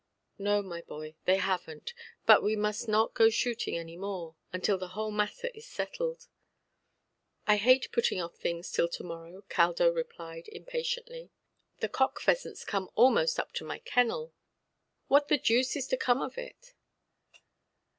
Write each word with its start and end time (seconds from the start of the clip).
"No, 0.39 0.63
my 0.63 0.81
boy, 0.81 1.13
they 1.25 1.37
havenʼt. 1.37 1.91
But 2.25 2.41
we 2.41 2.55
must 2.55 2.87
not 2.87 3.13
go 3.13 3.29
shooting 3.29 3.77
any 3.77 3.95
more, 3.95 4.35
until 4.51 4.79
the 4.79 4.87
whole 4.97 5.11
matter 5.11 5.51
is 5.53 5.67
settled". 5.67 6.25
"I 7.45 7.57
hate 7.57 7.91
putting 7.91 8.19
off 8.19 8.35
things 8.35 8.71
till 8.71 8.87
to–morrow", 8.89 9.43
Caldo 9.47 9.91
replied, 9.91 10.47
impatiently; 10.47 11.29
"the 11.81 11.87
cock–pheasants 11.87 12.65
come 12.65 12.89
almost 12.95 13.39
up 13.39 13.53
to 13.53 13.63
my 13.63 13.77
kennel. 13.77 14.33
What 15.07 15.27
the 15.27 15.37
deuce 15.37 15.75
is 15.75 15.85
to 15.89 15.97
come 15.97 16.23
of 16.23 16.35
it"? 16.35 16.73